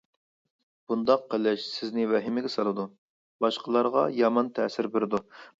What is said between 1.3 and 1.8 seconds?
قىلىش